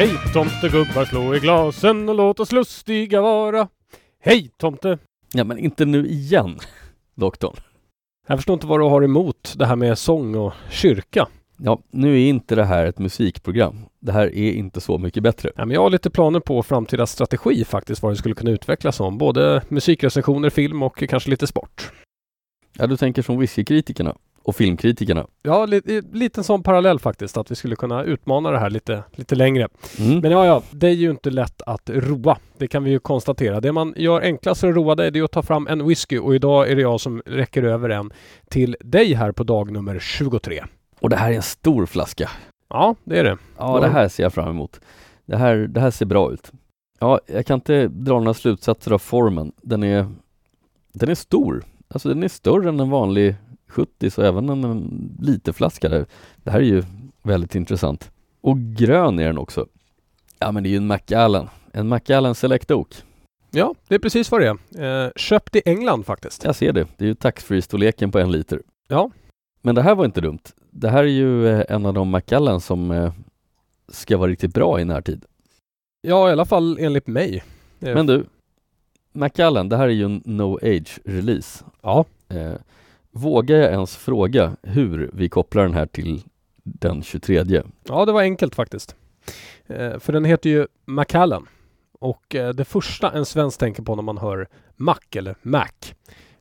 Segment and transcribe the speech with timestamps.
[0.00, 3.68] Hej tomtegubbar, slå i glasen och låt oss lustiga vara.
[4.20, 4.98] Hej tomte!
[5.32, 6.58] Ja, men inte nu igen,
[7.14, 7.56] doktorn.
[8.26, 11.28] Jag förstår inte vad du har emot det här med sång och kyrka.
[11.56, 13.76] Ja, nu är inte det här ett musikprogram.
[13.98, 15.50] Det här är inte så mycket bättre.
[15.56, 18.96] Ja, men jag har lite planer på framtida strategi faktiskt, vad det skulle kunna utvecklas
[18.96, 19.18] som.
[19.18, 21.92] Både musikrecensioner, film och kanske lite sport.
[22.78, 25.26] Ja, du tänker som whiskykritikerna och filmkritikerna.
[25.42, 29.34] Ja, li lite sån parallell faktiskt, att vi skulle kunna utmana det här lite, lite
[29.34, 29.68] längre.
[29.98, 30.18] Mm.
[30.18, 32.38] Men ja, ja, det är ju inte lätt att roa.
[32.58, 33.60] Det kan vi ju konstatera.
[33.60, 36.18] Det man gör enklast för att roa dig, det är att ta fram en whisky
[36.18, 38.12] och idag är det jag som räcker över en
[38.48, 40.64] till dig här på dag nummer 23.
[41.00, 42.30] Och det här är en stor flaska.
[42.68, 43.38] Ja, det är det.
[43.58, 44.80] Ja, det här ser jag fram emot.
[45.26, 46.52] Det här, det här ser bra ut.
[46.98, 49.52] Ja, jag kan inte dra några slutsatser av formen.
[49.62, 50.06] Den är,
[50.92, 51.64] den är stor.
[51.88, 53.36] Alltså den är större än en vanlig
[53.70, 56.06] 70 så även en, en lite flaska där.
[56.36, 56.82] Det här är ju
[57.22, 58.10] väldigt intressant.
[58.40, 59.66] Och grön är den också.
[60.38, 61.48] Ja men det är ju en Macallan.
[61.72, 62.94] En Macallan Select Oak.
[63.50, 65.04] Ja, det är precis vad det är.
[65.04, 66.44] Eh, köpt i England faktiskt.
[66.44, 66.86] Jag ser det.
[66.96, 68.62] Det är ju taxfree-storleken på en liter.
[68.88, 69.10] Ja.
[69.62, 70.42] Men det här var inte dumt.
[70.70, 73.12] Det här är ju eh, en av de Macallan som eh,
[73.88, 75.24] ska vara riktigt bra i närtid.
[76.02, 77.44] Ja, i alla fall enligt mig.
[77.78, 78.24] Men du,
[79.12, 81.64] Macallan, det här är ju en No Age-release.
[81.82, 82.04] Ja.
[82.28, 82.52] Eh,
[83.12, 86.22] vågar jag ens fråga hur vi kopplar den här till
[86.62, 87.62] den 23?
[87.88, 88.96] Ja, det var enkelt faktiskt.
[89.66, 91.46] Eh, för den heter ju Macallan.
[91.92, 95.68] Och eh, det första en svensk tänker på när man hör Mac eller Mac.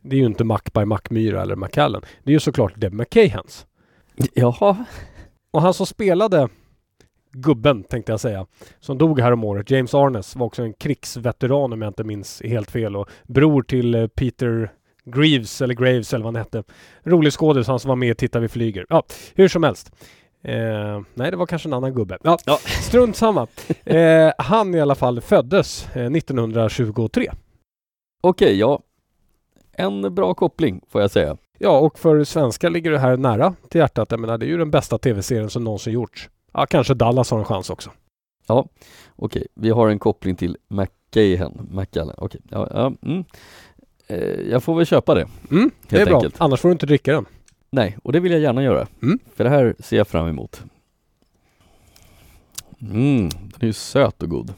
[0.00, 2.02] Det är ju inte Mac by Macmyra eller Macallan.
[2.22, 3.66] Det är ju såklart Deb McKahans.
[4.34, 4.84] Jaha.
[5.50, 6.48] Och han som spelade
[7.32, 8.46] gubben tänkte jag säga.
[8.80, 9.70] Som dog här om året.
[9.70, 12.96] James Arnes var också en krigsveteran om jag inte minns helt fel.
[12.96, 14.72] Och bror till eh, Peter
[15.04, 16.62] Greaves eller Graves eller vad han hette.
[17.02, 18.86] Rolig skådis, han som var med i Titta vi flyger.
[18.88, 19.02] Ja,
[19.34, 19.92] hur som helst.
[20.42, 22.18] Eh, nej, det var kanske en annan gubbe.
[22.22, 22.58] Ja, Ja.
[22.82, 23.46] strunt samma.
[23.84, 27.32] Eh, han i alla fall föddes eh, 1923.
[28.22, 28.80] Okej, ja.
[29.72, 31.36] En bra koppling får jag säga.
[31.58, 34.10] Ja, och för svenskar ligger det här nära till hjärtat.
[34.10, 36.30] Jag menar, det är ju den bästa tv-serien som någonsin gjorts.
[36.52, 37.90] Ja, kanske Dallas har en chans också.
[39.16, 42.14] Okej, vi har en koppling till McCahan, Macallan.
[42.18, 43.24] Okej, ja, ja, mm.
[44.06, 45.28] Eh, jag får väl köpa det.
[45.50, 46.16] Mm, det är bra.
[46.16, 46.34] enkelt.
[46.38, 47.26] Annars får du inte dricka den.
[47.70, 48.86] Nej, och det vill jag gärna göra.
[49.02, 49.18] Mm.
[49.34, 50.62] För det här ser jag fram emot.
[52.80, 54.54] Mm, den är ju söt och god.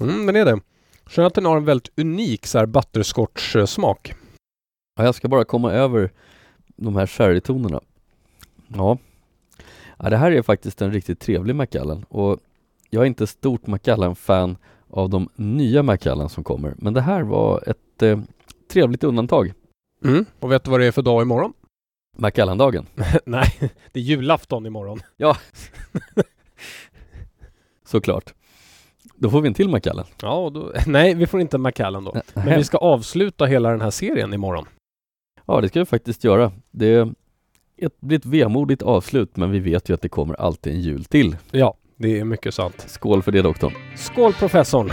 [0.00, 0.60] Mm, den är det.
[1.08, 4.14] Känner att den har en väldigt unik så här butterscotch-smak.
[4.96, 6.10] Ja, jag ska bara komma över
[6.76, 7.80] de här sherrytonerna.
[8.68, 8.98] Ja.
[9.98, 12.38] ja, det här är faktiskt en riktigt trevlig Macallan och
[12.90, 14.56] jag är inte stort Macallan-fan
[14.90, 18.20] av de nya Macallan som kommer, men det här var ett eh,
[18.68, 19.52] trevligt undantag.
[20.04, 20.24] Mm.
[20.40, 21.52] Och vet du vad det är för dag imorgon?
[22.18, 22.86] Macallan-dagen.
[23.24, 23.54] Nej,
[23.92, 25.00] det är julafton imorgon.
[27.86, 28.34] Såklart.
[29.14, 30.06] Då får vi en till Macallan.
[30.22, 32.14] Ja, då, nej, vi får inte Macallan då.
[32.34, 34.66] Men vi ska avsluta hela den här serien imorgon.
[35.46, 36.52] Ja, det ska vi faktiskt göra.
[36.70, 37.08] Det
[37.76, 41.04] ett, blir ett vemodigt avslut, men vi vet ju att det kommer alltid en jul
[41.04, 41.36] till.
[41.50, 42.84] Ja, det är mycket sant.
[42.86, 43.72] Skål för det doktorn.
[43.96, 44.92] Skål professorn!